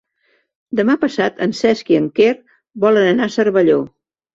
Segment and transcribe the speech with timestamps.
[0.79, 2.33] Demà passat en Cesc i en Quer
[2.89, 3.83] volen anar a Cervelló.